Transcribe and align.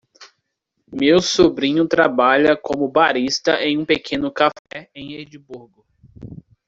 Meu 0.91 1.21
sobrinho 1.21 1.87
trabalha 1.87 2.57
como 2.57 2.87
barista 2.89 3.61
em 3.63 3.77
um 3.77 3.85
pequeno 3.85 4.31
café 4.31 4.89
em 4.95 5.13
Edimburgo. 5.13 5.85